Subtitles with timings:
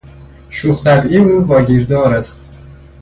[0.49, 2.43] شوخ طبعی او واگیردار است.